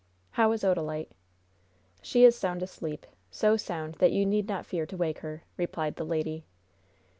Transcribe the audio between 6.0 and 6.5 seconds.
lady.